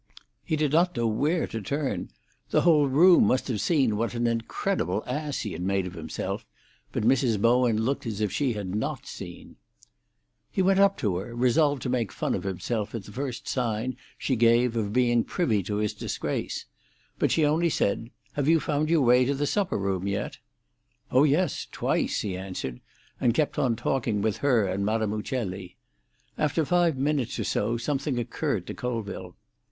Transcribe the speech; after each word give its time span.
He 0.43 0.55
did 0.55 0.71
not 0.71 0.97
know 0.97 1.05
where 1.05 1.45
to 1.45 1.61
turn; 1.61 2.09
the 2.49 2.61
whole 2.61 2.87
room 2.87 3.23
must 3.25 3.47
have 3.49 3.61
seen 3.61 3.97
what 3.97 4.15
an 4.15 4.25
incredible 4.25 5.03
ass 5.05 5.41
he 5.41 5.51
had 5.51 5.61
made 5.61 5.85
of 5.85 5.93
himself, 5.93 6.43
but 6.91 7.03
Mrs. 7.03 7.39
Bowen 7.39 7.77
looked 7.83 8.07
as 8.07 8.19
if 8.19 8.31
she 8.31 8.53
had 8.53 8.73
not 8.73 9.05
seen. 9.05 9.57
He 10.49 10.63
went 10.63 10.79
up 10.79 10.97
to 10.97 11.17
her, 11.17 11.35
resolved 11.35 11.83
to 11.83 11.89
make 11.89 12.11
fun 12.11 12.33
of 12.33 12.41
himself 12.45 12.95
at 12.95 13.03
the 13.03 13.11
first 13.11 13.47
sign 13.47 13.95
she 14.17 14.35
gave 14.35 14.75
of 14.75 14.91
being 14.91 15.23
privy 15.23 15.61
to 15.61 15.75
his 15.75 15.93
disgrace. 15.93 16.65
But 17.19 17.29
she 17.29 17.45
only 17.45 17.69
said, 17.69 18.09
"Have 18.33 18.47
you 18.47 18.59
found 18.59 18.89
your 18.89 19.01
way 19.01 19.23
to 19.25 19.35
the 19.35 19.45
supper 19.45 19.77
room 19.77 20.07
yet?" 20.07 20.39
"Oh 21.11 21.25
yes; 21.25 21.67
twice," 21.71 22.21
he 22.21 22.35
answered, 22.35 22.81
and 23.19 23.35
kept 23.35 23.59
on 23.59 23.75
talking 23.75 24.23
with 24.23 24.37
her 24.37 24.65
and 24.65 24.83
Madame 24.83 25.13
Uccelli. 25.13 25.75
After 26.39 26.65
five 26.65 26.97
minutes 26.97 27.37
or 27.37 27.43
so 27.43 27.77
something 27.77 28.17
occurred 28.17 28.65
to 28.65 28.73
Colville. 28.73 29.35